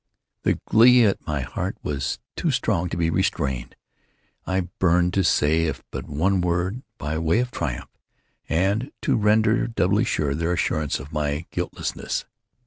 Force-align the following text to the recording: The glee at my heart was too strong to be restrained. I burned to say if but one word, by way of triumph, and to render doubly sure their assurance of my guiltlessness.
The 0.41 0.59
glee 0.65 1.05
at 1.05 1.27
my 1.27 1.41
heart 1.41 1.77
was 1.83 2.17
too 2.35 2.49
strong 2.49 2.89
to 2.89 2.97
be 2.97 3.11
restrained. 3.11 3.75
I 4.47 4.61
burned 4.79 5.13
to 5.13 5.23
say 5.23 5.65
if 5.65 5.83
but 5.91 6.07
one 6.09 6.41
word, 6.41 6.81
by 6.97 7.19
way 7.19 7.37
of 7.37 7.51
triumph, 7.51 7.91
and 8.49 8.91
to 9.03 9.15
render 9.15 9.67
doubly 9.67 10.03
sure 10.03 10.33
their 10.33 10.53
assurance 10.53 10.99
of 10.99 11.13
my 11.13 11.45
guiltlessness. 11.51 12.25